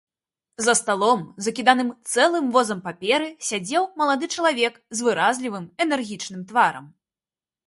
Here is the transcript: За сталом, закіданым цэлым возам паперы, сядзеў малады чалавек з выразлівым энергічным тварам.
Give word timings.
За 0.67 0.73
сталом, 0.79 1.19
закіданым 1.47 1.91
цэлым 2.13 2.47
возам 2.55 2.79
паперы, 2.87 3.27
сядзеў 3.51 3.83
малады 4.03 4.25
чалавек 4.37 4.73
з 4.99 5.09
выразлівым 5.11 5.65
энергічным 5.87 6.41
тварам. 6.55 6.85